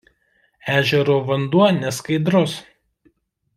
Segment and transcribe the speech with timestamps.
[0.75, 2.59] Ežero vanduo neskaidrus.